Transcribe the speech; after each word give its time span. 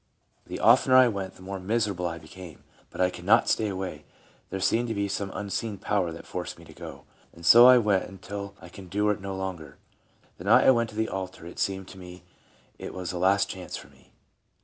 The 0.47 0.59
of 0.59 0.83
tener 0.83 0.95
I 0.95 1.07
went, 1.07 1.35
the 1.35 1.43
more 1.43 1.59
miserable 1.59 2.07
I 2.07 2.17
became; 2.17 2.63
but 2.89 2.99
I 2.99 3.11
could 3.11 3.23
not 3.23 3.47
stay 3.47 3.67
away; 3.67 4.03
there 4.49 4.59
seemed 4.59 4.87
to 4.87 4.95
be 4.95 5.07
some 5.07 5.29
unseen 5.35 5.77
power 5.77 6.11
that 6.11 6.25
forced 6.25 6.57
me 6.57 6.65
to 6.65 6.73
go, 6.73 7.03
and 7.33 7.45
so 7.45 7.67
I 7.67 7.77
went 7.77 8.05
until 8.09 8.55
I 8.59 8.69
could 8.69 8.85
endure 8.85 9.11
it 9.11 9.21
no 9.21 9.35
longer. 9.35 9.77
The 10.39 10.45
night 10.45 10.65
I 10.65 10.71
went 10.71 10.89
to 10.89 10.95
the 10.95 11.07
altar 11.09 11.45
it 11.45 11.59
seemed 11.59 11.87
to 11.89 11.99
me 11.99 12.23
it 12.79 12.95
was 12.95 13.11
a 13.11 13.19
last 13.19 13.47
chance 13.47 13.77
for 13.77 13.89
me. 13.89 14.11